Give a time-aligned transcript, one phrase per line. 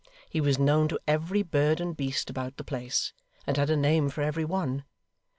[0.27, 3.13] He was known to every bird and beast about the place,
[3.45, 4.83] and had a name for every one.